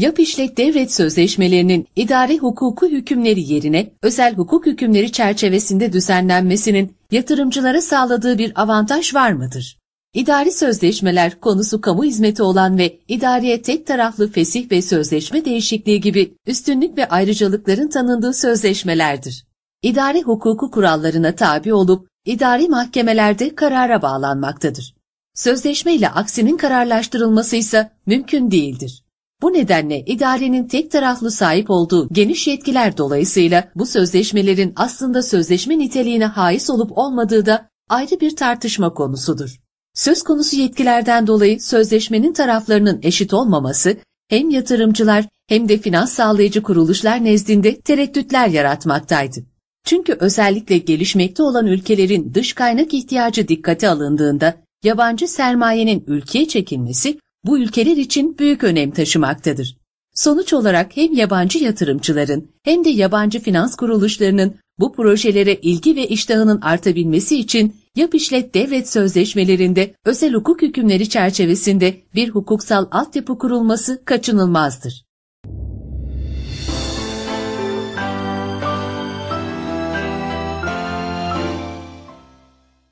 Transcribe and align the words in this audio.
Yap 0.00 0.20
işlet 0.20 0.56
devlet 0.56 0.92
sözleşmelerinin 0.92 1.86
idari 1.96 2.38
hukuku 2.38 2.88
hükümleri 2.88 3.52
yerine 3.52 3.92
özel 4.02 4.34
hukuk 4.34 4.66
hükümleri 4.66 5.12
çerçevesinde 5.12 5.92
düzenlenmesinin 5.92 6.96
yatırımcılara 7.10 7.80
sağladığı 7.80 8.38
bir 8.38 8.62
avantaj 8.62 9.14
var 9.14 9.32
mıdır? 9.32 9.78
İdari 10.14 10.52
sözleşmeler 10.52 11.40
konusu 11.40 11.80
kamu 11.80 12.04
hizmeti 12.04 12.42
olan 12.42 12.78
ve 12.78 12.98
idariye 13.08 13.62
tek 13.62 13.86
taraflı 13.86 14.32
fesih 14.32 14.70
ve 14.70 14.82
sözleşme 14.82 15.44
değişikliği 15.44 16.00
gibi 16.00 16.34
üstünlük 16.46 16.98
ve 16.98 17.08
ayrıcalıkların 17.08 17.88
tanındığı 17.88 18.34
sözleşmelerdir. 18.34 19.46
İdari 19.82 20.22
hukuku 20.22 20.70
kurallarına 20.70 21.34
tabi 21.34 21.74
olup 21.74 22.08
idari 22.24 22.68
mahkemelerde 22.68 23.54
karara 23.54 24.02
bağlanmaktadır. 24.02 24.94
Sözleşme 25.34 25.94
ile 25.94 26.08
aksinin 26.08 26.56
kararlaştırılması 26.56 27.56
ise 27.56 27.90
mümkün 28.06 28.50
değildir. 28.50 29.02
Bu 29.42 29.52
nedenle 29.52 30.00
idarenin 30.00 30.68
tek 30.68 30.90
taraflı 30.90 31.30
sahip 31.30 31.70
olduğu 31.70 32.08
geniş 32.12 32.46
yetkiler 32.46 32.96
dolayısıyla 32.96 33.70
bu 33.74 33.86
sözleşmelerin 33.86 34.72
aslında 34.76 35.22
sözleşme 35.22 35.78
niteliğine 35.78 36.26
hais 36.26 36.70
olup 36.70 36.98
olmadığı 36.98 37.46
da 37.46 37.68
ayrı 37.88 38.20
bir 38.20 38.36
tartışma 38.36 38.94
konusudur. 38.94 39.60
Söz 39.94 40.22
konusu 40.22 40.56
yetkilerden 40.56 41.26
dolayı 41.26 41.60
sözleşmenin 41.60 42.32
taraflarının 42.32 43.00
eşit 43.02 43.34
olmaması 43.34 43.96
hem 44.28 44.50
yatırımcılar 44.50 45.24
hem 45.48 45.68
de 45.68 45.78
finans 45.78 46.12
sağlayıcı 46.12 46.62
kuruluşlar 46.62 47.24
nezdinde 47.24 47.80
tereddütler 47.80 48.48
yaratmaktaydı. 48.48 49.40
Çünkü 49.84 50.16
özellikle 50.20 50.78
gelişmekte 50.78 51.42
olan 51.42 51.66
ülkelerin 51.66 52.34
dış 52.34 52.52
kaynak 52.52 52.94
ihtiyacı 52.94 53.48
dikkate 53.48 53.88
alındığında 53.88 54.56
yabancı 54.84 55.28
sermayenin 55.28 56.04
ülkeye 56.06 56.48
çekilmesi 56.48 57.18
bu 57.44 57.58
ülkeler 57.58 57.96
için 57.96 58.38
büyük 58.38 58.64
önem 58.64 58.90
taşımaktadır. 58.90 59.76
Sonuç 60.14 60.52
olarak 60.52 60.96
hem 60.96 61.12
yabancı 61.12 61.58
yatırımcıların 61.58 62.50
hem 62.62 62.84
de 62.84 62.90
yabancı 62.90 63.40
finans 63.40 63.76
kuruluşlarının 63.76 64.54
bu 64.78 64.92
projelere 64.92 65.54
ilgi 65.54 65.96
ve 65.96 66.08
iştahının 66.08 66.60
artabilmesi 66.60 67.36
için 67.36 67.76
yap 67.96 68.14
işlet 68.14 68.54
devlet 68.54 68.88
sözleşmelerinde 68.88 69.94
özel 70.04 70.34
hukuk 70.34 70.62
hükümleri 70.62 71.08
çerçevesinde 71.08 71.96
bir 72.14 72.28
hukuksal 72.28 72.86
altyapı 72.90 73.38
kurulması 73.38 74.04
kaçınılmazdır. 74.04 75.04